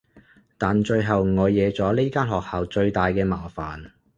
[0.57, 3.91] 但最後我惹咗呢間學校最大嘅麻煩